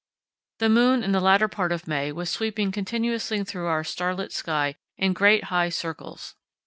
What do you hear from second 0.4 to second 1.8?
The moon in the latter part